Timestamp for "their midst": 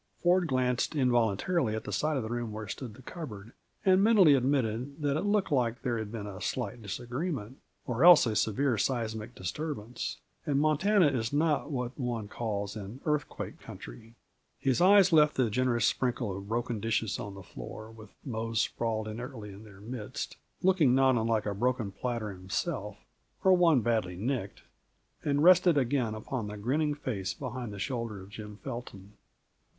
19.63-20.35